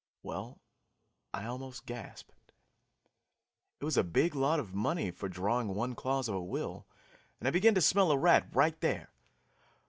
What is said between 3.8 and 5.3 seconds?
was a big lot of money for